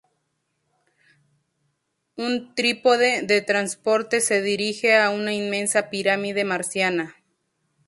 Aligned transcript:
Un 2.25 2.33
trípode 2.55 3.21
de 3.21 3.43
transporte 3.43 4.19
se 4.19 4.41
dirige 4.41 4.97
a 4.97 5.11
una 5.11 5.31
inmensa 5.31 5.91
pirámide 5.91 6.43
marciana. 6.43 7.17